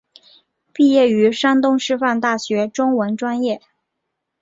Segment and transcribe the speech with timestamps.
[0.73, 3.61] 毕业于山东师范大学中文专业。